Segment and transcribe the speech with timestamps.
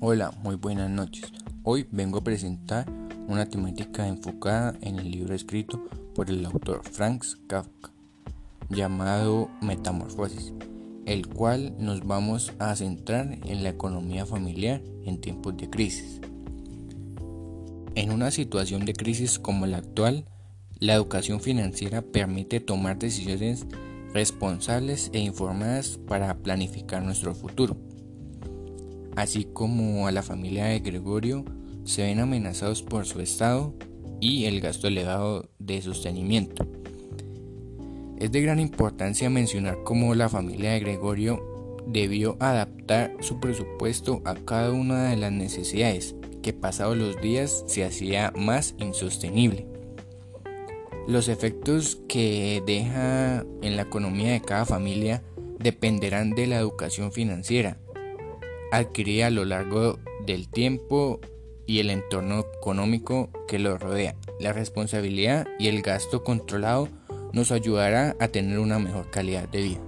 [0.00, 1.24] Hola, muy buenas noches.
[1.64, 2.88] Hoy vengo a presentar
[3.26, 7.90] una temática enfocada en el libro escrito por el autor Franz Kafka
[8.68, 10.52] llamado Metamorfosis,
[11.04, 16.20] el cual nos vamos a centrar en la economía familiar en tiempos de crisis.
[17.96, 20.26] En una situación de crisis como la actual,
[20.78, 23.66] la educación financiera permite tomar decisiones
[24.14, 27.76] responsables e informadas para planificar nuestro futuro
[29.18, 31.44] así como a la familia de Gregorio,
[31.84, 33.74] se ven amenazados por su estado
[34.20, 36.64] y el gasto elevado de sostenimiento.
[38.20, 44.36] Es de gran importancia mencionar cómo la familia de Gregorio debió adaptar su presupuesto a
[44.36, 49.66] cada una de las necesidades que pasados los días se hacía más insostenible.
[51.08, 55.24] Los efectos que deja en la economía de cada familia
[55.58, 57.78] dependerán de la educación financiera
[58.72, 61.20] adquirida a lo largo del tiempo
[61.66, 64.16] y el entorno económico que lo rodea.
[64.40, 66.88] La responsabilidad y el gasto controlado
[67.32, 69.80] nos ayudará a tener una mejor calidad de vida.